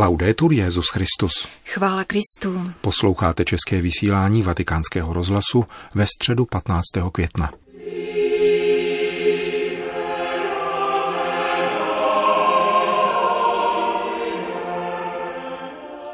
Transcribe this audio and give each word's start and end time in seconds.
Laudetur 0.00 0.52
Jezus 0.52 0.88
Christus. 0.88 1.46
Chvála 1.66 2.04
Kristu. 2.04 2.72
Posloucháte 2.80 3.44
české 3.44 3.80
vysílání 3.80 4.42
Vatikánského 4.42 5.12
rozhlasu 5.12 5.64
ve 5.94 6.06
středu 6.06 6.46
15. 6.46 6.84
května. 7.12 7.50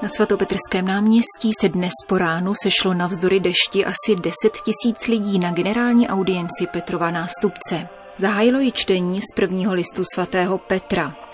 Na 0.03 0.09
svatopetrském 0.09 0.84
náměstí 0.87 1.50
se 1.61 1.68
dnes 1.68 1.93
po 2.07 2.18
ránu 2.18 2.53
sešlo 2.62 2.95
navzdory 2.95 3.41
dešti 3.41 3.84
asi 3.84 4.16
10 4.23 4.32
tisíc 4.64 5.07
lidí 5.09 5.39
na 5.39 5.53
generální 5.53 6.09
audienci 6.09 6.66
Petrova 6.73 7.11
nástupce. 7.11 7.89
Zahájilo 8.18 8.61
ji 8.61 8.73
čtení 8.73 9.21
z 9.21 9.34
prvního 9.37 9.75
listu 9.75 10.03
svatého 10.14 10.59
Petra. 10.59 11.25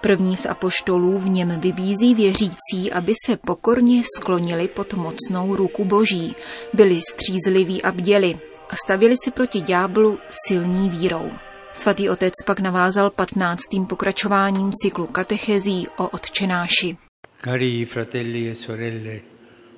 První 0.00 0.36
z 0.36 0.46
apoštolů 0.46 1.18
v 1.18 1.28
něm 1.28 1.60
vybízí 1.60 2.14
věřící, 2.14 2.92
aby 2.92 3.12
se 3.26 3.36
pokorně 3.36 4.02
sklonili 4.16 4.68
pod 4.68 4.94
mocnou 4.94 5.56
ruku 5.56 5.84
boží, 5.84 6.34
byli 6.72 7.00
střízliví 7.00 7.82
a 7.82 7.92
bděli 7.92 8.38
a 8.70 8.76
stavili 8.76 9.16
si 9.24 9.30
proti 9.30 9.60
ďáblu 9.60 10.18
silní 10.30 10.90
vírou. 10.90 11.30
Svatý 11.72 12.08
otec 12.08 12.34
pak 12.46 12.60
navázal 12.60 13.10
patnáctým 13.10 13.86
pokračováním 13.86 14.72
cyklu 14.72 15.06
katechezí 15.06 15.86
o 15.96 16.08
otčenáši. 16.08 16.96
Cari 17.44 17.84
fratelli 17.84 18.50
e 18.50 18.54
sorelle, 18.54 19.20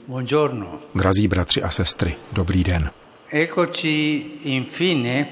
buongiorno. 0.09 0.79
Drazí 0.95 1.29
bratři 1.29 1.63
a 1.63 1.71
sestry, 1.71 2.17
dobrý 2.33 2.65
den. 2.65 2.91
Eccoci 3.31 4.25
infine 4.43 5.29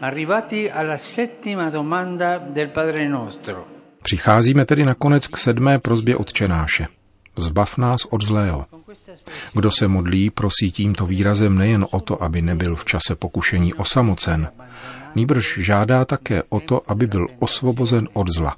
arrivati 0.00 0.70
alla 0.70 0.96
settima 0.96 1.70
domanda 1.70 2.38
del 2.38 2.68
Padre 2.68 3.08
nostro. 3.08 3.79
Přicházíme 4.02 4.64
tedy 4.64 4.84
nakonec 4.84 5.26
k 5.26 5.36
sedmé 5.36 5.78
prozbě 5.78 6.16
Otčenáše. 6.16 6.86
Zbav 7.36 7.78
nás 7.78 8.04
od 8.04 8.22
zlého. 8.24 8.66
Kdo 9.54 9.70
se 9.70 9.88
modlí, 9.88 10.30
prosí 10.30 10.72
tímto 10.72 11.06
výrazem 11.06 11.58
nejen 11.58 11.86
o 11.90 12.00
to, 12.00 12.22
aby 12.22 12.42
nebyl 12.42 12.76
v 12.76 12.84
čase 12.84 13.14
pokušení 13.14 13.74
osamocen, 13.74 14.48
nýbrž 15.14 15.58
žádá 15.58 16.04
také 16.04 16.42
o 16.48 16.60
to, 16.60 16.90
aby 16.90 17.06
byl 17.06 17.26
osvobozen 17.38 18.08
od 18.12 18.28
zla. 18.28 18.56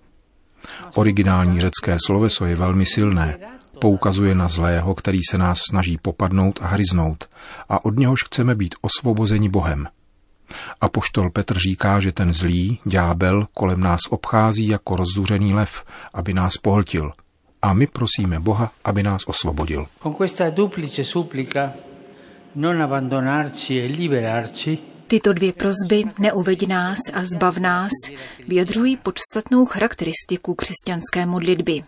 Originální 0.94 1.60
řecké 1.60 1.96
sloveso 2.06 2.46
je 2.46 2.56
velmi 2.56 2.86
silné, 2.86 3.38
poukazuje 3.80 4.34
na 4.34 4.48
zlého, 4.48 4.94
který 4.94 5.18
se 5.30 5.38
nás 5.38 5.60
snaží 5.70 5.98
popadnout 5.98 6.58
a 6.62 6.66
hryznout 6.66 7.28
a 7.68 7.84
od 7.84 7.98
něhož 7.98 8.24
chceme 8.24 8.54
být 8.54 8.74
osvobozeni 8.80 9.48
Bohem. 9.48 9.88
A 10.80 10.88
poštol 10.88 11.30
Petr 11.30 11.58
říká, 11.58 12.00
že 12.00 12.12
ten 12.12 12.32
zlý, 12.32 12.78
ďábel, 12.84 13.46
kolem 13.54 13.80
nás 13.80 14.00
obchází 14.10 14.66
jako 14.68 14.96
rozzuřený 14.96 15.54
lev, 15.54 15.84
aby 16.14 16.34
nás 16.34 16.56
pohltil. 16.56 17.12
A 17.62 17.72
my 17.72 17.86
prosíme 17.86 18.40
Boha, 18.40 18.72
aby 18.84 19.02
nás 19.02 19.22
osvobodil. 19.26 19.86
E 23.70 23.86
liberarci 23.86 24.78
Tyto 25.06 25.32
dvě 25.32 25.52
prozby, 25.52 26.04
neuveď 26.18 26.66
nás 26.66 26.98
a 27.12 27.24
zbav 27.24 27.58
nás, 27.58 27.90
vyjadřují 28.48 28.96
podstatnou 28.96 29.66
charakteristiku 29.66 30.54
křesťanské 30.54 31.26
modlitby. 31.26 31.84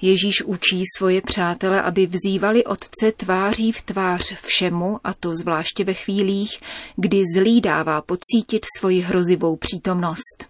Ježíš 0.00 0.42
učí 0.42 0.82
svoje 0.96 1.20
přátele, 1.20 1.82
aby 1.82 2.06
vzývali 2.06 2.64
Otce 2.64 3.12
tváří 3.16 3.72
v 3.72 3.82
tvář 3.82 4.34
všemu, 4.42 4.98
a 5.04 5.14
to 5.14 5.36
zvláště 5.36 5.84
ve 5.84 5.94
chvílích, 5.94 6.60
kdy 6.96 7.22
zlý 7.36 7.60
dává 7.60 8.02
pocítit 8.02 8.66
svoji 8.78 9.00
hrozivou 9.00 9.56
přítomnost. 9.56 10.46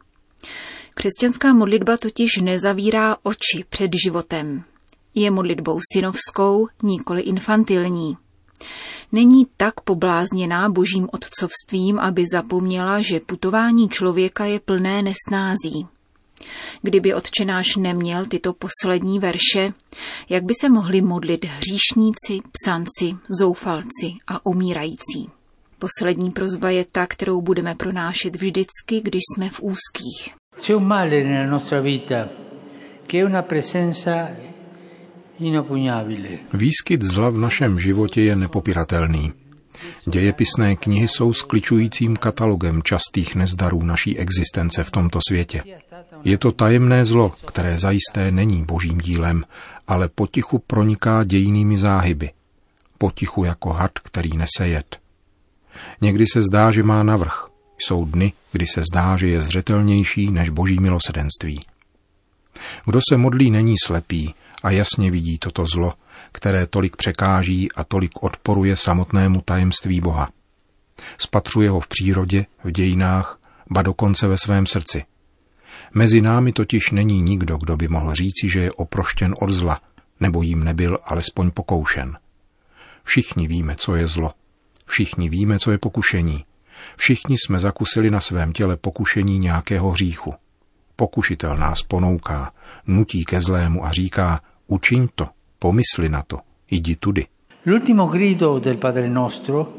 Křesťanská 0.94 1.52
modlitba 1.52 1.96
totiž 1.96 2.36
nezavírá 2.42 3.16
oči 3.22 3.64
před 3.68 3.90
životem. 4.04 4.64
Je 5.14 5.30
modlitbou 5.30 5.80
synovskou, 5.94 6.68
nikoli 6.82 7.20
infantilní. 7.20 8.16
Není 9.12 9.46
tak 9.56 9.80
poblázněná 9.80 10.68
božím 10.68 11.08
otcovstvím, 11.12 11.98
aby 11.98 12.24
zapomněla, 12.32 13.00
že 13.00 13.20
putování 13.20 13.88
člověka 13.88 14.44
je 14.44 14.60
plné 14.60 15.02
nesnází. 15.02 15.86
Kdyby 16.82 17.14
odčenáš 17.14 17.76
neměl 17.76 18.26
tyto 18.26 18.52
poslední 18.52 19.18
verše, 19.18 19.72
jak 20.28 20.44
by 20.44 20.54
se 20.60 20.68
mohli 20.68 21.02
modlit 21.02 21.44
hříšníci, 21.44 22.40
psanci, 22.52 23.16
zoufalci 23.40 24.08
a 24.26 24.46
umírající? 24.46 25.30
Poslední 25.78 26.30
prozba 26.30 26.70
je 26.70 26.84
ta, 26.92 27.06
kterou 27.06 27.40
budeme 27.40 27.74
pronášet 27.74 28.36
vždycky, 28.36 29.00
když 29.02 29.22
jsme 29.34 29.50
v 29.50 29.60
úzkých. 29.62 30.34
C'è 30.60 30.74
un 30.76 30.86
male 30.86 31.24
nella 31.24 31.50
nostra 31.50 31.80
vita 31.80 32.28
che 33.06 33.18
è 33.18 33.24
una 33.24 33.42
presenza 33.42 34.30
inoppugnabile. 35.38 36.38
Výskyt 36.52 37.02
zla 37.02 37.30
v 37.30 37.38
našem 37.38 37.78
životě 37.78 38.22
je 38.22 38.36
nepopiratelný. 38.36 39.32
Dějepisné 40.06 40.76
knihy 40.76 41.08
jsou 41.08 41.32
skličujícím 41.32 42.16
katalogem 42.16 42.82
častých 42.82 43.34
nezdarů 43.34 43.82
naší 43.82 44.18
existence 44.18 44.84
v 44.84 44.90
tomto 44.90 45.18
světě. 45.28 45.62
Je 46.24 46.38
to 46.38 46.52
tajemné 46.52 47.06
zlo, 47.06 47.32
které 47.46 47.78
zajisté 47.78 48.30
není 48.30 48.64
božím 48.64 48.98
dílem, 48.98 49.44
ale 49.88 50.08
potichu 50.08 50.58
proniká 50.58 51.24
dějinými 51.24 51.78
záhyby. 51.78 52.30
Potichu 52.98 53.44
jako 53.44 53.70
had, 53.70 53.98
který 53.98 54.30
nese 54.36 54.68
jed. 54.68 54.98
Někdy 56.00 56.24
se 56.32 56.42
zdá, 56.42 56.72
že 56.72 56.82
má 56.82 57.02
navrh. 57.02 57.46
Jsou 57.78 58.04
dny, 58.04 58.32
kdy 58.52 58.66
se 58.66 58.82
zdá, 58.92 59.16
že 59.16 59.28
je 59.28 59.42
zřetelnější 59.42 60.30
než 60.30 60.50
boží 60.50 60.80
milosedenství. 60.80 61.60
Kdo 62.86 63.00
se 63.10 63.16
modlí, 63.16 63.50
není 63.50 63.74
slepý 63.84 64.34
a 64.62 64.70
jasně 64.70 65.10
vidí 65.10 65.38
toto 65.38 65.64
zlo, 65.74 65.92
které 66.34 66.66
tolik 66.66 66.96
překáží 66.96 67.72
a 67.72 67.84
tolik 67.84 68.22
odporuje 68.22 68.76
samotnému 68.76 69.40
tajemství 69.40 70.00
Boha. 70.00 70.30
Spatřuje 71.18 71.70
ho 71.70 71.80
v 71.80 71.88
přírodě, 71.88 72.46
v 72.64 72.70
dějinách, 72.70 73.40
ba 73.70 73.82
dokonce 73.82 74.28
ve 74.28 74.36
svém 74.38 74.66
srdci. 74.66 75.04
Mezi 75.94 76.20
námi 76.20 76.52
totiž 76.52 76.90
není 76.90 77.20
nikdo, 77.20 77.56
kdo 77.56 77.76
by 77.76 77.88
mohl 77.88 78.14
říci, 78.14 78.48
že 78.48 78.60
je 78.60 78.72
oproštěn 78.72 79.34
od 79.40 79.50
zla, 79.50 79.80
nebo 80.20 80.42
jim 80.42 80.64
nebyl 80.64 80.98
alespoň 81.04 81.50
pokoušen. 81.50 82.18
Všichni 83.04 83.48
víme, 83.48 83.76
co 83.76 83.94
je 83.94 84.06
zlo. 84.06 84.32
Všichni 84.86 85.28
víme, 85.28 85.58
co 85.58 85.70
je 85.70 85.78
pokušení. 85.78 86.44
Všichni 86.96 87.36
jsme 87.38 87.60
zakusili 87.60 88.10
na 88.10 88.20
svém 88.20 88.52
těle 88.52 88.76
pokušení 88.76 89.38
nějakého 89.38 89.90
hříchu. 89.90 90.34
Pokušitel 90.96 91.56
nás 91.56 91.82
ponouká, 91.82 92.52
nutí 92.86 93.24
ke 93.24 93.40
zlému 93.40 93.84
a 93.86 93.92
říká, 93.92 94.40
učiň 94.66 95.08
to, 95.14 95.28
Pomysli 95.64 96.08
na 96.08 96.22
to, 96.22 96.40
jdi 96.70 96.96
tudy. 96.96 97.26
L'ultimo 97.62 98.06
grido 98.06 98.58
del 98.58 98.76
Padre 98.76 99.08
nostro 99.08 99.72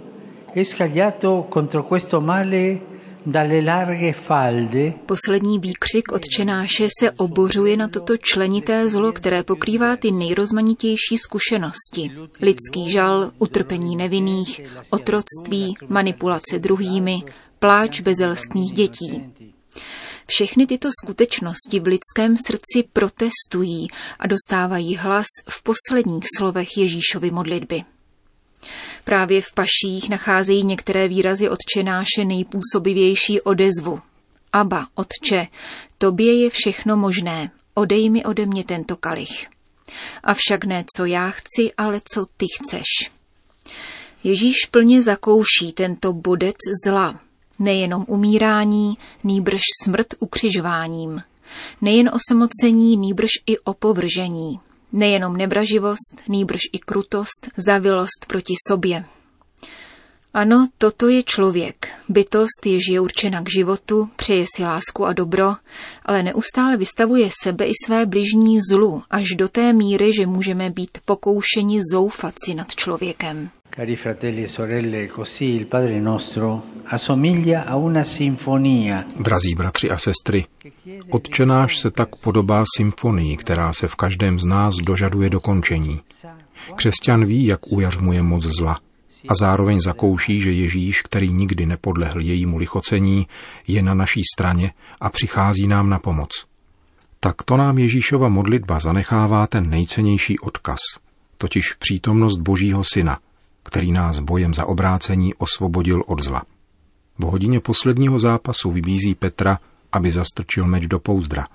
è 0.51 0.63
scagliato 0.63 1.45
contro 1.47 1.85
questo 1.85 2.19
male 2.21 2.81
dalle 3.21 3.61
larghe 3.61 4.11
falde. 4.13 4.93
Poslední 5.05 5.59
výkřik 5.59 6.11
odčenáše 6.11 6.87
se 6.99 7.11
obořuje 7.11 7.77
na 7.77 7.87
toto 7.87 8.17
členité 8.17 8.89
zlo, 8.89 9.11
které 9.11 9.43
pokrývá 9.43 9.95
ty 9.97 10.11
nejrozmanitější 10.11 11.17
zkušenosti. 11.17 12.11
Lidský 12.41 12.91
žal, 12.91 13.31
utrpení 13.37 13.95
nevinných, 13.95 14.61
otroctví, 14.89 15.75
manipulace 15.87 16.59
druhými, 16.59 17.23
pláč 17.59 18.01
bezelstných 18.01 18.73
dětí. 18.73 19.23
Všechny 20.27 20.67
tyto 20.67 20.89
skutečnosti 21.03 21.79
v 21.79 21.87
lidském 21.87 22.37
srdci 22.37 22.87
protestují 22.93 23.87
a 24.19 24.27
dostávají 24.27 24.95
hlas 24.95 25.25
v 25.49 25.63
posledních 25.63 26.23
slovech 26.37 26.67
Ježíšovy 26.77 27.31
modlitby. 27.31 27.83
Právě 29.03 29.41
v 29.41 29.53
paších 29.53 30.09
nacházejí 30.09 30.63
některé 30.63 31.07
výrazy 31.07 31.49
odčenáše 31.49 32.25
nejpůsobivější 32.25 33.41
odezvu. 33.41 33.99
Aba, 34.53 34.87
otče, 34.95 35.47
tobě 35.97 36.41
je 36.41 36.49
všechno 36.49 36.97
možné, 36.97 37.51
odej 37.73 38.09
mi 38.09 38.23
ode 38.23 38.45
mě 38.45 38.63
tento 38.63 38.95
kalich. 38.95 39.47
Avšak 40.23 40.65
ne 40.65 40.85
co 40.95 41.05
já 41.05 41.29
chci, 41.29 41.73
ale 41.77 42.01
co 42.13 42.25
ty 42.37 42.45
chceš. 42.59 43.11
Ježíš 44.23 44.55
plně 44.71 45.01
zakouší 45.01 45.73
tento 45.73 46.13
bodec 46.13 46.55
zla, 46.85 47.19
Nejenom 47.59 48.05
umírání, 48.07 48.97
nýbrž 49.23 49.61
smrt 49.83 50.07
ukřižováním. 50.19 51.21
Nejen 51.81 52.11
osamocení, 52.13 52.97
nýbrž 52.97 53.29
i 53.45 53.59
opovržení. 53.59 54.59
Nejenom 54.91 55.37
nebraživost, 55.37 56.21
nýbrž 56.27 56.61
i 56.73 56.79
krutost, 56.79 57.49
zavilost 57.57 58.25
proti 58.27 58.53
sobě. 58.67 59.05
Ano, 60.33 60.67
toto 60.77 61.07
je 61.07 61.23
člověk, 61.23 61.87
bytost, 62.09 62.65
jež 62.65 62.81
je 62.89 62.99
určena 62.99 63.41
k 63.41 63.49
životu, 63.49 64.09
přeje 64.15 64.45
si 64.55 64.63
lásku 64.63 65.05
a 65.05 65.13
dobro, 65.13 65.55
ale 66.05 66.23
neustále 66.23 66.77
vystavuje 66.77 67.29
sebe 67.43 67.65
i 67.65 67.71
své 67.85 68.05
bližní 68.05 68.59
zlu, 68.71 69.03
až 69.09 69.25
do 69.37 69.47
té 69.47 69.73
míry, 69.73 70.13
že 70.13 70.27
můžeme 70.27 70.69
být 70.69 70.97
pokoušeni 71.05 71.79
zoufat 71.93 72.33
si 72.45 72.53
nad 72.53 72.75
člověkem. 72.75 73.49
Cari 73.75 73.97
fratelli 73.97 74.43
e 74.43 74.47
sorelle, 74.47 75.07
così 75.07 75.43
il 75.43 75.67
Padre 75.67 75.99
nostro 75.99 76.63
assomiglia 76.85 77.65
a 77.65 77.75
una 77.75 78.05
sinfonia. 78.05 79.05
Drazí 79.19 79.55
bratři 79.55 79.89
a 79.89 79.97
sestry, 79.97 80.45
Otčenáš 81.09 81.79
se 81.79 81.91
tak 81.91 82.15
podobá 82.15 82.63
symfonii, 82.77 83.37
která 83.37 83.73
se 83.73 83.87
v 83.87 83.95
každém 83.95 84.39
z 84.39 84.45
nás 84.45 84.75
dožaduje 84.75 85.29
dokončení. 85.29 86.01
Křesťan 86.75 87.25
ví, 87.25 87.45
jak 87.45 87.71
ujařmuje 87.71 88.21
moc 88.21 88.43
zla 88.43 88.79
a 89.27 89.35
zároveň 89.35 89.79
zakouší, 89.79 90.41
že 90.41 90.51
Ježíš, 90.51 91.01
který 91.01 91.33
nikdy 91.33 91.65
nepodlehl 91.65 92.19
jejímu 92.19 92.57
lichocení, 92.57 93.27
je 93.67 93.81
na 93.81 93.93
naší 93.93 94.21
straně 94.35 94.71
a 95.01 95.09
přichází 95.09 95.67
nám 95.67 95.89
na 95.89 95.99
pomoc. 95.99 96.45
Tak 97.19 97.43
to 97.43 97.57
nám 97.57 97.77
Ježíšova 97.77 98.29
modlitba 98.29 98.79
zanechává 98.79 99.47
ten 99.47 99.69
nejcennější 99.69 100.39
odkaz, 100.39 100.79
totiž 101.37 101.73
přítomnost 101.73 102.37
Božího 102.37 102.83
Syna, 102.93 103.19
který 103.65 103.91
nás 103.91 104.19
bojem 104.19 104.53
za 104.53 104.65
obrácení 104.65 105.33
osvobodil 105.33 106.03
od 106.07 106.23
zla. 106.23 106.43
V 107.19 107.23
hodině 107.23 107.59
posledního 107.59 108.19
zápasu 108.19 108.71
vybízí 108.71 109.15
Petra, 109.15 109.59
aby 109.91 110.11
zastrčil 110.11 110.67
meč 110.67 110.87
do 110.87 110.99
pouzdra. 110.99 111.47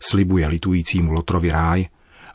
Slibuje 0.00 0.48
litujícímu 0.48 1.12
Lotrovi 1.12 1.50
ráj 1.50 1.86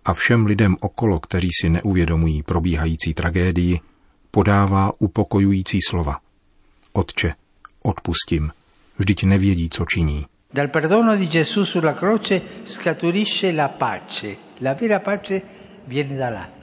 a 0.05 0.13
všem 0.13 0.45
lidem 0.45 0.77
okolo, 0.79 1.19
kteří 1.19 1.49
si 1.61 1.69
neuvědomují 1.69 2.43
probíhající 2.43 3.13
tragédii, 3.13 3.79
podává 4.31 4.91
upokojující 4.99 5.79
slova. 5.89 6.17
Otče, 6.93 7.33
odpustím, 7.83 8.51
vždyť 8.97 9.23
nevědí, 9.23 9.69
co 9.69 9.85
činí. 9.85 10.25
Dal 10.53 10.67
perdono 10.67 11.15
di 11.17 11.27
Gesù 11.27 11.65
sulla 11.65 11.93
croce 11.93 12.41
scaturisce 12.63 13.51
la 13.51 13.67
pace. 13.67 14.35
La 14.61 14.73
vera 14.73 14.99
pace. 14.99 15.41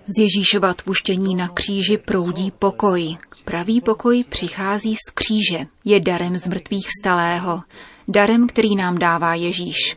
Z 0.06 0.18
Ježíšova 0.18 0.70
odpuštění 0.70 1.36
na 1.36 1.48
kříži 1.48 1.98
proudí 1.98 2.50
pokoj. 2.50 3.16
Pravý 3.44 3.80
pokoj 3.80 4.24
přichází 4.24 4.94
z 4.94 5.10
kříže, 5.14 5.66
je 5.84 6.00
darem 6.00 6.38
z 6.38 6.46
mrtvých 6.46 6.86
vstalého, 6.86 7.62
darem, 8.08 8.46
který 8.46 8.76
nám 8.76 8.98
dává 8.98 9.34
Ježíš. 9.34 9.96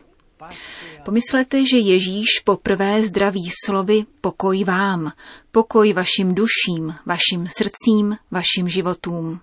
Pomyslete, 1.04 1.66
že 1.66 1.78
Ježíš 1.78 2.26
poprvé 2.44 3.02
zdraví 3.02 3.48
slovy 3.64 4.04
pokoj 4.20 4.64
vám, 4.64 5.12
pokoj 5.52 5.92
vašim 5.92 6.34
duším, 6.34 6.94
vašim 7.06 7.48
srdcím, 7.48 8.16
vašim 8.30 8.68
životům. 8.68 9.40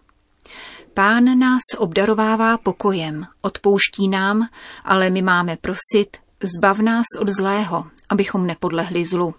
Pán 0.93 1.39
nás 1.39 1.61
obdarovává 1.77 2.57
pokojem, 2.57 3.25
odpouští 3.41 4.07
nám, 4.07 4.47
ale 4.83 5.09
my 5.09 5.21
máme 5.21 5.57
prosit, 5.57 6.17
zbav 6.43 6.79
nás 6.79 7.05
od 7.19 7.29
zlého, 7.29 7.85
abychom 8.09 8.47
nepodlehli 8.47 9.05
zlu. 9.05 9.33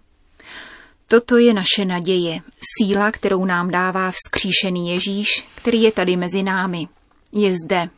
Toto 1.09 1.37
je 1.39 1.55
naše 1.55 1.85
naděje, 1.85 2.41
síla, 2.79 3.11
kterou 3.11 3.45
nám 3.45 3.71
dává 3.71 4.11
vzkříšený 4.11 4.91
Ježíš, 4.91 5.49
který 5.55 5.83
je 5.83 5.93
tady 5.93 6.17
mezi 6.17 6.43
námi. 6.43 6.89
Je 7.33 7.55
zde. 7.65 7.89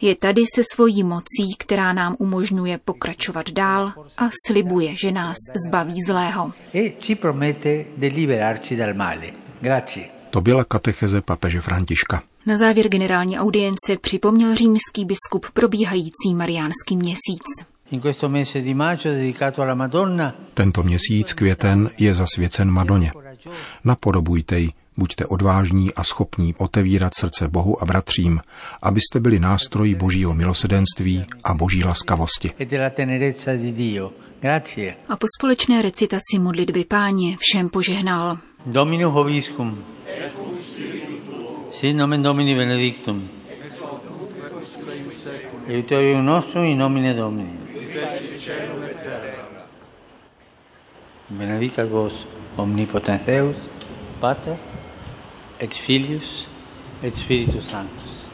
Je 0.00 0.16
tady 0.16 0.44
se 0.54 0.62
svojí 0.72 1.02
mocí, 1.02 1.56
která 1.58 1.92
nám 1.92 2.16
umožňuje 2.18 2.78
pokračovat 2.84 3.50
dál 3.50 3.92
a 4.18 4.30
slibuje, 4.46 4.94
že 4.96 5.12
nás 5.12 5.36
zbaví 5.66 6.02
zlého. 6.06 6.52
E 6.74 6.90
ci 7.00 7.14
promette 7.14 7.84
di 7.96 8.06
liberarci 8.06 8.76
dal 8.76 8.94
male. 8.94 9.32
Grazie. 9.60 10.06
To 10.30 10.40
byla 10.40 10.64
katecheze 10.64 11.20
papeže 11.20 11.60
Františka. 11.60 12.22
Na 12.46 12.56
závěr 12.56 12.88
generální 12.88 13.38
audience 13.38 13.96
připomněl 14.00 14.54
římský 14.54 15.04
biskup 15.04 15.46
probíhající 15.52 16.34
mariánský 16.34 16.96
měsíc. 16.96 17.69
In 17.92 18.00
questo 18.00 18.28
mese 18.28 18.62
di 18.62 18.74
maggio 18.74 19.10
dedicato 19.10 19.62
alla 19.62 19.74
Madonna 19.74 20.34
Tento 20.54 20.82
měsíc 20.82 21.32
květen 21.32 21.90
je 21.98 22.14
zasvěcen 22.14 22.70
Madoně. 22.70 23.12
Napodobujte 23.84 24.58
ji, 24.60 24.70
buďte 24.96 25.26
odvážní 25.26 25.94
a 25.94 26.04
schopní 26.04 26.54
otevírat 26.54 27.14
srdce 27.14 27.48
Bohu 27.48 27.82
a 27.82 27.84
bratřím, 27.86 28.40
abyste 28.82 29.20
byli 29.20 29.40
nástroji 29.40 29.94
Božího 29.94 30.34
milosedenství 30.34 31.24
a 31.44 31.54
Boží 31.54 31.84
laskavosti. 31.84 32.50
e 32.58 32.64
della 32.64 32.90
tenerezza 32.90 33.52
di 33.56 33.72
Dio. 33.72 34.12
Grazie. 34.40 34.96
A 35.08 35.16
po 35.16 35.26
společné 35.38 35.82
recitaci 35.82 36.38
modlitby 36.38 36.84
páně 36.84 37.36
všem 37.38 37.68
požehnal. 37.68 38.38
Dominus 38.66 39.12
Hoviscum. 39.12 39.84
Sit 41.70 41.96
nomen 41.96 42.22
Domini 42.22 42.54
benedictum. 42.54 43.28
Aiutorium 45.68 46.24
nostrum 46.24 46.64
in 46.64 46.78
nomine 46.78 47.14
Domini. 47.14 47.69
Benedicat 51.30 51.88
vos 51.88 52.26
omnipotens 52.56 53.26
Deus, 53.26 53.56
Pater, 54.20 54.56
et 55.60 55.74
Filius, 55.74 56.48
et 57.02 57.14
Spiritus 57.14 57.68
Sanctus. 57.68 58.26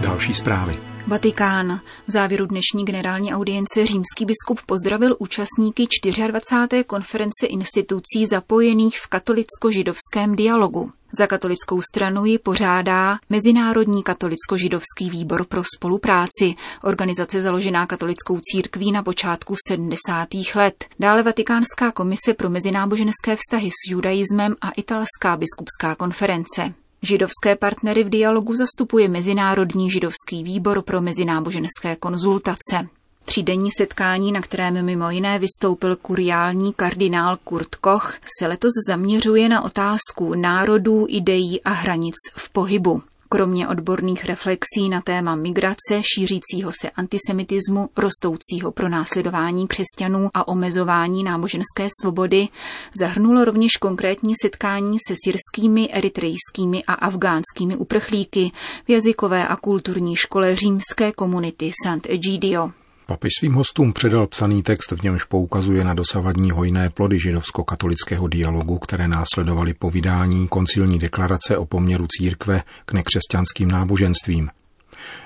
Další 0.00 0.34
zprávy. 0.34 0.91
Vatikán. 1.12 1.80
V 2.08 2.12
závěru 2.12 2.46
dnešní 2.46 2.84
generální 2.84 3.34
audience 3.34 3.86
římský 3.86 4.24
biskup 4.24 4.60
pozdravil 4.66 5.16
účastníky 5.18 5.86
24. 6.28 6.84
konference 6.84 7.46
institucí 7.46 8.26
zapojených 8.30 8.98
v 9.00 9.08
katolicko-židovském 9.08 10.36
dialogu. 10.36 10.92
Za 11.18 11.26
katolickou 11.26 11.82
stranu 11.82 12.24
ji 12.24 12.38
pořádá 12.38 13.18
Mezinárodní 13.30 14.02
katolicko-židovský 14.02 15.10
výbor 15.10 15.44
pro 15.44 15.62
spolupráci, 15.76 16.54
organizace 16.82 17.42
založená 17.42 17.86
katolickou 17.86 18.38
církví 18.42 18.92
na 18.92 19.02
počátku 19.02 19.54
70. 19.68 20.28
let. 20.54 20.84
Dále 20.98 21.22
Vatikánská 21.22 21.92
komise 21.92 22.34
pro 22.34 22.50
mezináboženské 22.50 23.36
vztahy 23.36 23.70
s 23.70 23.90
judaismem 23.90 24.56
a 24.60 24.70
italská 24.70 25.36
biskupská 25.36 25.94
konference. 25.94 26.81
Židovské 27.04 27.56
partnery 27.56 28.04
v 28.04 28.08
dialogu 28.08 28.54
zastupuje 28.54 29.08
Mezinárodní 29.08 29.90
židovský 29.90 30.42
výbor 30.44 30.82
pro 30.82 31.00
mezináboženské 31.00 31.96
konzultace. 31.96 32.88
Třídenní 33.24 33.70
setkání, 33.78 34.32
na 34.32 34.40
kterém 34.40 34.84
mimo 34.84 35.10
jiné 35.10 35.38
vystoupil 35.38 35.96
kuriální 35.96 36.72
kardinál 36.72 37.36
Kurt 37.44 37.74
Koch, 37.74 38.14
se 38.38 38.46
letos 38.46 38.70
zaměřuje 38.88 39.48
na 39.48 39.62
otázku 39.62 40.34
národů, 40.34 41.06
ideí 41.08 41.62
a 41.62 41.70
hranic 41.70 42.14
v 42.34 42.50
pohybu. 42.50 43.02
Kromě 43.32 43.68
odborných 43.68 44.24
reflexí 44.24 44.88
na 44.88 45.00
téma 45.00 45.34
migrace, 45.34 46.02
šířícího 46.14 46.72
se 46.80 46.90
antisemitismu, 46.90 47.88
rostoucího 47.96 48.72
pronásledování 48.72 49.68
křesťanů 49.68 50.30
a 50.34 50.48
omezování 50.48 51.24
náboženské 51.24 51.88
svobody, 52.02 52.48
zahrnulo 52.94 53.44
rovněž 53.44 53.76
konkrétní 53.76 54.34
setkání 54.42 54.96
se 55.08 55.14
syrskými, 55.24 55.88
eritrejskými 55.92 56.84
a 56.84 56.92
afgánskými 56.92 57.76
uprchlíky 57.76 58.52
v 58.84 58.90
jazykové 58.90 59.48
a 59.48 59.56
kulturní 59.56 60.16
škole 60.16 60.56
římské 60.56 61.12
komunity 61.12 61.70
Sant'Egidio. 61.84 62.81
Papež 63.06 63.30
svým 63.38 63.52
hostům 63.52 63.92
předal 63.92 64.26
psaný 64.26 64.62
text, 64.62 64.92
v 64.92 65.02
němž 65.02 65.24
poukazuje 65.24 65.84
na 65.84 65.94
dosavadní 65.94 66.50
hojné 66.50 66.90
plody 66.90 67.18
židovsko-katolického 67.20 68.28
dialogu, 68.28 68.78
které 68.78 69.08
následovaly 69.08 69.74
po 69.74 69.90
vydání 69.90 70.48
koncilní 70.48 70.98
deklarace 70.98 71.56
o 71.56 71.66
poměru 71.66 72.06
církve 72.18 72.62
k 72.84 72.92
nekřesťanským 72.92 73.70
náboženstvím. 73.70 74.50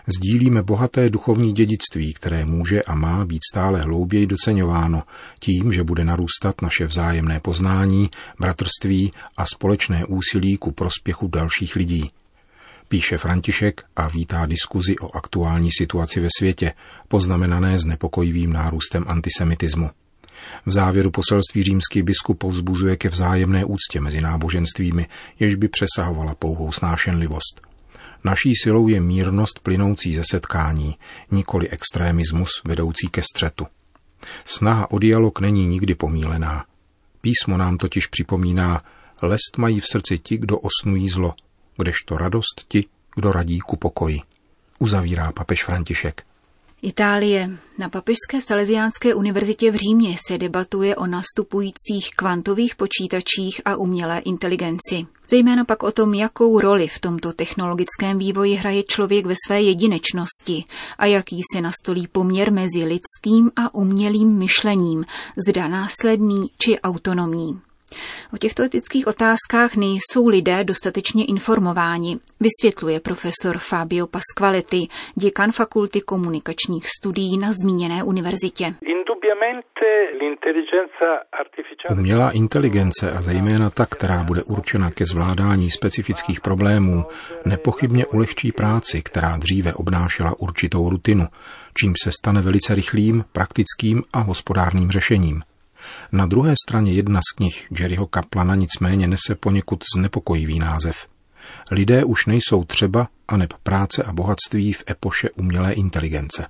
Sdílíme 0.06 0.62
bohaté 0.62 1.10
duchovní 1.10 1.52
dědictví, 1.52 2.14
které 2.14 2.44
může 2.44 2.82
a 2.82 2.94
má 2.94 3.24
být 3.24 3.42
stále 3.52 3.80
hlouběji 3.80 4.26
doceňováno 4.26 5.02
tím, 5.38 5.72
že 5.72 5.84
bude 5.84 6.04
narůstat 6.04 6.62
naše 6.62 6.86
vzájemné 6.86 7.40
poznání, 7.40 8.10
bratrství 8.40 9.10
a 9.36 9.46
společné 9.46 10.04
úsilí 10.04 10.56
ku 10.56 10.72
prospěchu 10.72 11.28
dalších 11.28 11.76
lidí 11.76 12.10
píše 12.88 13.18
František 13.18 13.84
a 13.96 14.08
vítá 14.08 14.46
diskuzi 14.46 14.98
o 14.98 15.16
aktuální 15.16 15.70
situaci 15.78 16.20
ve 16.20 16.28
světě, 16.38 16.72
poznamenané 17.08 17.78
znepokojivým 17.78 18.52
nárůstem 18.52 19.04
antisemitismu. 19.08 19.90
V 20.66 20.72
závěru 20.72 21.10
poselství 21.10 21.62
římský 21.62 22.02
biskup 22.02 22.38
povzbuzuje 22.38 22.96
ke 22.96 23.08
vzájemné 23.08 23.64
úctě 23.64 24.00
mezi 24.00 24.20
náboženstvími, 24.20 25.06
jež 25.38 25.54
by 25.54 25.68
přesahovala 25.68 26.34
pouhou 26.34 26.72
snášenlivost. 26.72 27.60
Naší 28.24 28.52
silou 28.62 28.88
je 28.88 29.00
mírnost 29.00 29.58
plynoucí 29.58 30.14
ze 30.14 30.22
setkání, 30.30 30.96
nikoli 31.30 31.68
extrémismus 31.68 32.50
vedoucí 32.64 33.08
ke 33.08 33.22
střetu. 33.22 33.66
Snaha 34.44 34.90
o 34.90 34.98
dialog 34.98 35.40
není 35.40 35.66
nikdy 35.66 35.94
pomílená. 35.94 36.64
Písmo 37.20 37.56
nám 37.56 37.78
totiž 37.78 38.06
připomíná, 38.06 38.82
lest 39.22 39.58
mají 39.58 39.80
v 39.80 39.86
srdci 39.92 40.18
ti, 40.18 40.38
kdo 40.38 40.58
osnují 40.58 41.08
zlo– 41.08 41.34
kdežto 41.78 42.18
radost 42.18 42.64
ti, 42.68 42.84
kdo 43.14 43.32
radí 43.32 43.58
ku 43.58 43.76
pokoji. 43.76 44.20
Uzavírá 44.78 45.32
papež 45.32 45.64
František. 45.64 46.22
Itálie. 46.82 47.50
Na 47.78 47.88
Papežské 47.88 48.42
Salesiánské 48.42 49.14
univerzitě 49.14 49.70
v 49.70 49.74
Římě 49.74 50.16
se 50.26 50.38
debatuje 50.38 50.96
o 50.96 51.06
nastupujících 51.06 52.10
kvantových 52.16 52.74
počítačích 52.74 53.60
a 53.64 53.76
umělé 53.76 54.18
inteligenci. 54.18 55.06
Zejména 55.28 55.64
pak 55.64 55.82
o 55.82 55.92
tom, 55.92 56.14
jakou 56.14 56.60
roli 56.60 56.88
v 56.88 56.98
tomto 56.98 57.32
technologickém 57.32 58.18
vývoji 58.18 58.54
hraje 58.54 58.82
člověk 58.82 59.26
ve 59.26 59.34
své 59.46 59.62
jedinečnosti 59.62 60.64
a 60.98 61.06
jaký 61.06 61.40
se 61.54 61.60
nastolí 61.60 62.06
poměr 62.06 62.52
mezi 62.52 62.84
lidským 62.84 63.50
a 63.56 63.74
umělým 63.74 64.38
myšlením, 64.38 65.04
zda 65.48 65.68
následný 65.68 66.50
či 66.58 66.80
autonomní. 66.80 67.65
O 68.34 68.38
těchto 68.38 68.62
etických 68.62 69.06
otázkách 69.06 69.76
nejsou 69.76 70.28
lidé 70.28 70.64
dostatečně 70.64 71.24
informováni, 71.24 72.18
vysvětluje 72.40 73.00
profesor 73.00 73.58
Fabio 73.58 74.06
Pasqualetti, 74.06 74.88
děkan 75.14 75.52
Fakulty 75.52 76.00
komunikačních 76.00 76.88
studií 76.88 77.38
na 77.38 77.52
zmíněné 77.52 78.04
univerzitě. 78.04 78.74
Umělá 81.90 82.30
inteligence 82.30 83.12
a 83.12 83.22
zejména 83.22 83.70
ta, 83.70 83.86
která 83.86 84.24
bude 84.24 84.42
určena 84.42 84.90
ke 84.90 85.06
zvládání 85.06 85.70
specifických 85.70 86.40
problémů, 86.40 87.04
nepochybně 87.44 88.06
ulehčí 88.06 88.52
práci, 88.52 89.02
která 89.02 89.36
dříve 89.36 89.74
obnášela 89.74 90.34
určitou 90.38 90.90
rutinu, 90.90 91.26
čím 91.80 91.92
se 92.04 92.10
stane 92.20 92.40
velice 92.40 92.74
rychlým, 92.74 93.24
praktickým 93.32 94.02
a 94.12 94.18
hospodárným 94.18 94.90
řešením. 94.90 95.42
Na 96.12 96.26
druhé 96.26 96.54
straně 96.66 96.92
jedna 96.92 97.20
z 97.30 97.34
knih 97.36 97.66
Jerryho 97.78 98.06
Kaplana 98.06 98.54
nicméně 98.54 99.08
nese 99.08 99.34
poněkud 99.40 99.84
znepokojivý 99.96 100.58
název. 100.58 101.08
Lidé 101.70 102.04
už 102.04 102.26
nejsou 102.26 102.64
třeba, 102.64 103.08
aneb 103.28 103.52
práce 103.62 104.02
a 104.02 104.12
bohatství 104.12 104.72
v 104.72 104.84
epoše 104.90 105.30
umělé 105.30 105.72
inteligence. 105.72 106.46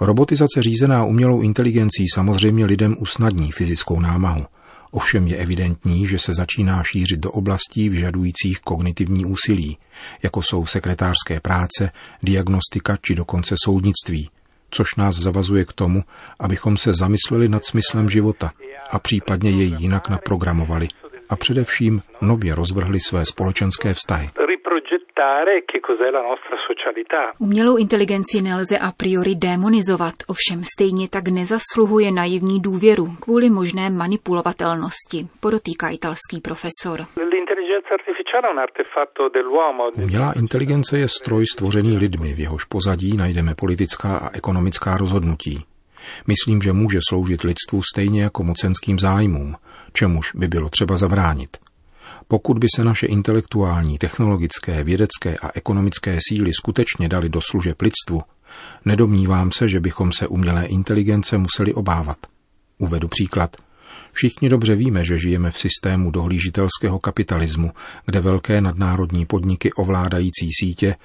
Robotizace 0.00 0.62
řízená 0.62 1.04
umělou 1.04 1.40
inteligencí 1.40 2.08
samozřejmě 2.14 2.66
lidem 2.66 2.96
usnadní 2.98 3.52
fyzickou 3.52 4.00
námahu. 4.00 4.44
Ovšem 4.90 5.26
je 5.26 5.36
evidentní, 5.36 6.06
že 6.06 6.18
se 6.18 6.32
začíná 6.32 6.82
šířit 6.82 7.20
do 7.20 7.30
oblastí 7.30 7.88
vyžadujících 7.88 8.60
kognitivní 8.60 9.24
úsilí, 9.24 9.78
jako 10.22 10.42
jsou 10.42 10.66
sekretářské 10.66 11.40
práce, 11.40 11.90
diagnostika 12.22 12.96
či 13.02 13.14
dokonce 13.14 13.54
soudnictví, 13.64 14.30
což 14.74 14.96
nás 14.96 15.14
zavazuje 15.14 15.64
k 15.64 15.72
tomu, 15.72 16.02
abychom 16.40 16.76
se 16.76 16.90
zamysleli 16.92 17.48
nad 17.48 17.64
smyslem 17.64 18.08
života 18.08 18.50
a 18.90 18.98
případně 18.98 19.50
jej 19.50 19.70
jinak 19.78 20.08
naprogramovali 20.08 20.88
a 21.30 21.36
především 21.36 22.00
nově 22.22 22.54
rozvrhli 22.54 22.98
své 23.00 23.24
společenské 23.24 23.94
vztahy. 23.94 24.30
Umělou 27.38 27.76
inteligenci 27.76 28.42
nelze 28.42 28.78
a 28.78 28.92
priori 28.92 29.34
demonizovat, 29.34 30.14
ovšem 30.28 30.64
stejně 30.74 31.08
tak 31.08 31.24
nezasluhuje 31.28 32.12
naivní 32.12 32.60
důvěru 32.60 33.06
kvůli 33.20 33.50
možné 33.50 33.90
manipulovatelnosti, 33.90 35.18
podotýká 35.40 35.88
italský 35.88 36.40
profesor. 36.40 36.98
Umělá 39.94 40.32
inteligence 40.32 40.98
je 40.98 41.08
stroj 41.08 41.44
stvořený 41.52 41.96
lidmi, 41.96 42.34
v 42.34 42.38
jehož 42.38 42.64
pozadí 42.64 43.16
najdeme 43.16 43.54
politická 43.54 44.16
a 44.16 44.30
ekonomická 44.36 44.96
rozhodnutí. 44.96 45.64
Myslím, 46.26 46.62
že 46.62 46.72
může 46.72 46.98
sloužit 47.08 47.42
lidstvu 47.42 47.80
stejně 47.92 48.22
jako 48.22 48.44
mocenským 48.44 48.98
zájmům, 48.98 49.56
čemuž 49.92 50.34
by 50.34 50.48
bylo 50.48 50.68
třeba 50.68 50.96
zabránit. 50.96 51.56
Pokud 52.28 52.58
by 52.58 52.66
se 52.76 52.84
naše 52.84 53.06
intelektuální, 53.06 53.98
technologické, 53.98 54.84
vědecké 54.84 55.36
a 55.42 55.50
ekonomické 55.54 56.18
síly 56.28 56.52
skutečně 56.52 57.08
dali 57.08 57.28
do 57.28 57.40
služeb 57.50 57.82
lidstvu, 57.82 58.22
nedomnívám 58.84 59.52
se, 59.52 59.68
že 59.68 59.80
bychom 59.80 60.12
se 60.12 60.26
umělé 60.26 60.66
inteligence 60.66 61.38
museli 61.38 61.74
obávat. 61.74 62.16
Uvedu 62.78 63.08
příklad. 63.08 63.56
Všichni 64.14 64.48
dobře 64.48 64.74
víme, 64.74 65.04
že 65.04 65.18
žijeme 65.18 65.50
v 65.50 65.58
systému 65.58 66.10
dohlížitelského 66.10 66.98
kapitalismu, 66.98 67.70
kde 68.06 68.20
velké 68.20 68.60
nadnárodní 68.60 69.26
podniky 69.26 69.72
ovládající 69.72 70.48
sítě 70.60 70.96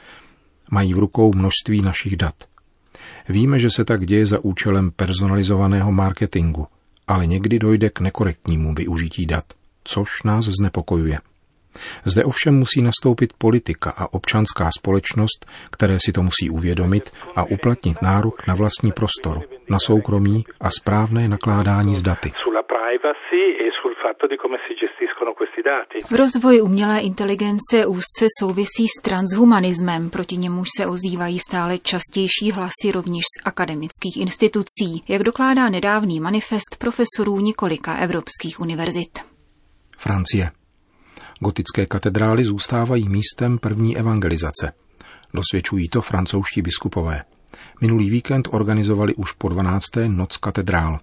mají 0.72 0.94
v 0.94 1.00
rukou 1.00 1.34
množství 1.34 1.82
našich 1.82 2.16
dat. 2.16 2.36
Víme, 3.30 3.60
že 3.60 3.70
se 3.70 3.86
tak 3.86 4.06
děje 4.06 4.26
za 4.26 4.40
účelem 4.44 4.92
personalizovaného 4.92 5.92
marketingu, 5.92 6.68
ale 7.08 7.28
někdy 7.28 7.60
dojde 7.60 7.90
k 7.90 8.00
nekorektnímu 8.00 8.74
využití 8.74 9.26
dat, 9.26 9.46
což 9.84 10.24
nás 10.24 10.46
znepokojuje. 10.46 11.20
Zde 12.06 12.24
ovšem 12.24 12.56
musí 12.56 12.82
nastoupit 12.82 13.34
politika 13.38 13.92
a 13.92 14.14
občanská 14.14 14.70
společnost, 14.80 15.46
které 15.70 15.98
si 16.06 16.12
to 16.12 16.24
musí 16.24 16.50
uvědomit 16.50 17.10
a 17.36 17.44
uplatnit 17.44 18.02
nárok 18.02 18.48
na 18.48 18.56
vlastní 18.56 18.92
prostor, 18.92 19.42
na 19.70 19.78
soukromí 19.80 20.46
a 20.60 20.70
správné 20.72 21.28
nakládání 21.28 21.96
s 21.96 22.02
daty. 22.02 22.32
V 26.12 26.16
rozvoji 26.16 26.62
umělé 26.62 27.00
inteligence 27.00 27.86
úzce 27.88 28.26
souvisí 28.40 28.88
s 28.88 29.02
transhumanismem, 29.02 30.10
proti 30.10 30.38
němuž 30.38 30.68
se 30.78 30.88
ozývají 30.88 31.40
stále 31.40 31.78
častější 31.78 32.52
hlasy 32.52 32.92
rovněž 32.92 33.24
z 33.24 33.42
akademických 33.46 34.18
institucí, 34.18 35.04
jak 35.08 35.24
dokládá 35.24 35.70
nedávný 35.70 36.20
manifest 36.20 36.78
profesorů 36.80 37.40
několika 37.40 37.96
evropských 37.96 38.60
univerzit. 38.60 39.20
Francie. 39.98 40.52
Gotické 41.40 41.86
katedrály 41.86 42.44
zůstávají 42.44 43.10
místem 43.10 43.58
první 43.58 43.98
evangelizace. 43.98 44.74
Dosvědčují 45.34 45.90
to 45.90 46.02
francouzští 46.02 46.62
biskupové. 46.62 47.24
Minulý 47.82 48.10
víkend 48.10 48.48
organizovali 48.52 49.16
už 49.16 49.32
po 49.32 49.50
12. 49.50 49.86
noc 50.08 50.38
katedrál. 50.38 51.00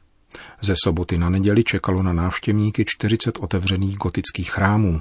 Ze 0.61 0.75
soboty 0.85 1.19
na 1.19 1.31
neděli 1.31 1.65
čekalo 1.65 2.03
na 2.03 2.13
návštěvníky 2.13 2.85
40 2.87 3.39
otevřených 3.39 3.97
gotických 3.97 4.51
chrámů. 4.51 5.01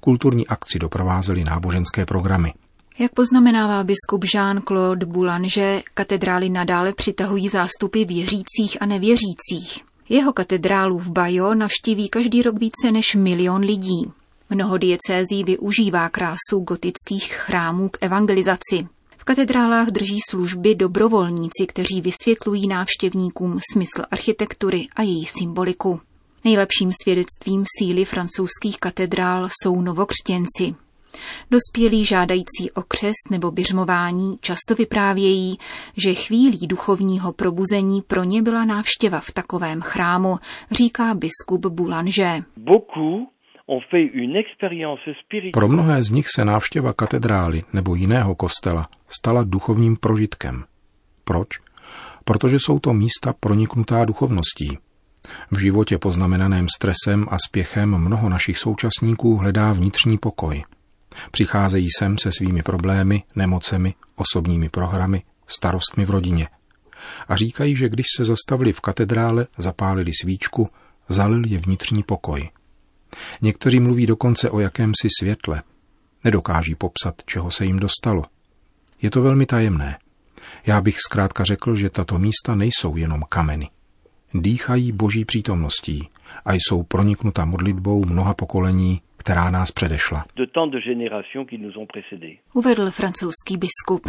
Kulturní 0.00 0.46
akci 0.46 0.78
doprovázely 0.78 1.44
náboženské 1.44 2.06
programy. 2.06 2.52
Jak 2.98 3.12
poznamenává 3.12 3.84
biskup 3.84 4.24
Jean-Claude 4.24 5.06
Boulanger, 5.06 5.82
katedrály 5.94 6.50
nadále 6.50 6.92
přitahují 6.92 7.48
zástupy 7.48 8.04
věřících 8.04 8.76
a 8.80 8.86
nevěřících. 8.86 9.84
Jeho 10.08 10.32
katedrálu 10.32 10.98
v 10.98 11.10
Bajo 11.10 11.54
navštíví 11.54 12.08
každý 12.08 12.42
rok 12.42 12.58
více 12.58 12.92
než 12.92 13.14
milion 13.14 13.60
lidí. 13.60 14.12
Mnoho 14.50 14.78
diecézí 14.78 15.44
využívá 15.44 16.08
krásu 16.08 16.58
gotických 16.66 17.32
chrámů 17.32 17.88
k 17.88 17.98
evangelizaci. 18.00 18.88
V 19.20 19.24
katedrálách 19.24 19.88
drží 19.88 20.18
služby 20.30 20.74
dobrovolníci, 20.74 21.66
kteří 21.66 22.00
vysvětlují 22.00 22.68
návštěvníkům 22.68 23.58
smysl 23.72 24.02
architektury 24.10 24.88
a 24.96 25.02
její 25.02 25.26
symboliku. 25.26 26.00
Nejlepším 26.44 26.90
svědectvím 27.02 27.64
síly 27.78 28.04
francouzských 28.04 28.78
katedrál 28.78 29.48
jsou 29.50 29.80
novokřtěnci. 29.80 30.74
Dospělí 31.50 32.04
žádající 32.04 32.72
o 32.74 32.82
křest 32.82 33.30
nebo 33.30 33.50
běžmování 33.50 34.38
často 34.40 34.74
vyprávějí, 34.74 35.58
že 35.96 36.14
chvílí 36.14 36.66
duchovního 36.66 37.32
probuzení 37.32 38.02
pro 38.02 38.24
ně 38.24 38.42
byla 38.42 38.64
návštěva 38.64 39.20
v 39.20 39.32
takovém 39.32 39.80
chrámu, 39.80 40.38
říká 40.70 41.14
biskup 41.14 41.66
Boulanger. 41.66 42.44
Pro 45.52 45.68
mnohé 45.68 46.02
z 46.02 46.10
nich 46.10 46.26
se 46.34 46.44
návštěva 46.44 46.92
katedrály 46.92 47.62
nebo 47.72 47.94
jiného 47.94 48.34
kostela 48.34 48.88
stala 49.08 49.44
duchovním 49.44 49.96
prožitkem. 49.96 50.64
Proč? 51.24 51.48
Protože 52.24 52.56
jsou 52.58 52.78
to 52.78 52.92
místa 52.92 53.34
proniknutá 53.40 54.04
duchovností. 54.04 54.78
V 55.50 55.58
životě 55.58 55.98
poznamenaném 55.98 56.66
stresem 56.76 57.26
a 57.30 57.36
spěchem 57.48 57.98
mnoho 57.98 58.28
našich 58.28 58.58
současníků 58.58 59.36
hledá 59.36 59.72
vnitřní 59.72 60.18
pokoj. 60.18 60.62
Přicházejí 61.30 61.88
sem 61.98 62.18
se 62.18 62.32
svými 62.32 62.62
problémy, 62.62 63.22
nemocemi, 63.36 63.94
osobními 64.16 64.68
programy, 64.68 65.22
starostmi 65.46 66.04
v 66.04 66.10
rodině. 66.10 66.48
A 67.28 67.36
říkají, 67.36 67.76
že 67.76 67.88
když 67.88 68.06
se 68.16 68.24
zastavili 68.24 68.72
v 68.72 68.80
katedrále, 68.80 69.46
zapálili 69.58 70.10
svíčku, 70.22 70.68
zalil 71.08 71.42
je 71.46 71.58
vnitřní 71.58 72.02
pokoj. 72.02 72.48
Někteří 73.42 73.80
mluví 73.80 74.06
dokonce 74.06 74.50
o 74.50 74.60
jakémsi 74.60 75.08
světle. 75.18 75.62
Nedokáží 76.24 76.74
popsat, 76.74 77.14
čeho 77.26 77.50
se 77.50 77.64
jim 77.64 77.78
dostalo. 77.78 78.22
Je 79.02 79.10
to 79.10 79.22
velmi 79.22 79.46
tajemné. 79.46 79.98
Já 80.66 80.80
bych 80.80 80.96
zkrátka 80.98 81.44
řekl, 81.44 81.74
že 81.74 81.90
tato 81.90 82.18
místa 82.18 82.54
nejsou 82.54 82.96
jenom 82.96 83.22
kameny. 83.28 83.68
Dýchají 84.34 84.92
boží 84.92 85.24
přítomností 85.24 86.08
a 86.44 86.52
jsou 86.52 86.82
proniknuta 86.82 87.44
modlitbou 87.44 88.04
mnoha 88.04 88.34
pokolení, 88.34 89.00
která 89.16 89.50
nás 89.50 89.70
předešla. 89.70 90.24
Uvedl 92.54 92.90
francouzský 92.90 93.56
biskup. 93.56 94.08